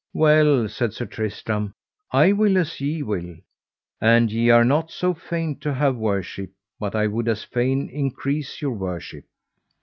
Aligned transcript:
Well, 0.15 0.67
said 0.67 0.93
Sir 0.93 1.05
Tristram, 1.05 1.75
I 2.11 2.31
will 2.31 2.57
as 2.57 2.81
ye 2.81 3.03
will, 3.03 3.35
and 4.01 4.31
ye 4.31 4.49
are 4.49 4.65
not 4.65 4.89
so 4.89 5.13
fain 5.13 5.59
to 5.59 5.75
have 5.75 5.95
worship 5.95 6.49
but 6.79 6.95
I 6.95 7.05
would 7.05 7.27
as 7.27 7.43
fain 7.43 7.87
increase 7.87 8.63
your 8.63 8.73
worship. 8.75 9.25